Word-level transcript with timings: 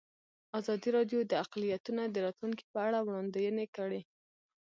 ازادي 0.59 0.89
راډیو 0.97 1.19
د 1.25 1.31
اقلیتونه 1.43 2.03
د 2.07 2.15
راتلونکې 2.25 2.65
په 2.71 2.77
اړه 2.87 2.99
وړاندوینې 3.07 3.65
کړې. 3.75 4.01